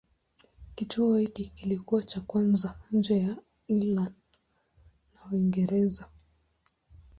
[0.75, 3.35] Kituo hiki kilikuwa cha kwanza nje ya
[3.67, 4.13] Ireland
[5.15, 6.09] na Uingereza.